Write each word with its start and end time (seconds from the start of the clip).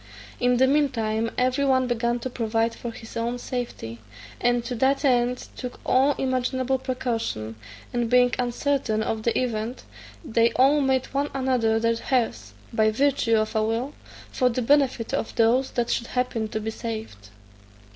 In 0.39 0.57
the 0.57 0.65
mean 0.65 0.89
time 0.89 1.29
every 1.37 1.63
one 1.63 1.85
began 1.85 2.17
to 2.21 2.29
provide 2.31 2.73
for 2.73 2.89
his 2.89 3.15
own 3.15 3.37
safety, 3.37 3.99
and 4.39 4.65
to 4.65 4.73
that 4.73 5.05
end 5.05 5.47
took 5.55 5.79
all 5.85 6.13
imaginable 6.13 6.79
precaution; 6.79 7.55
and 7.93 8.09
being 8.09 8.33
uncertain 8.39 9.03
of 9.03 9.21
the 9.21 9.39
event, 9.39 9.83
they 10.25 10.51
all 10.53 10.81
made 10.81 11.05
one 11.13 11.29
another 11.35 11.79
their 11.79 11.97
heirs, 12.09 12.53
by 12.73 12.89
virtue 12.89 13.35
of 13.35 13.55
a 13.55 13.63
will, 13.63 13.93
for 14.31 14.49
the 14.49 14.63
benefit 14.63 15.13
of 15.13 15.35
those 15.35 15.69
that 15.69 15.91
should 15.91 16.07
happen 16.07 16.47
to 16.47 16.59
be 16.59 16.71
saved. 16.71 17.29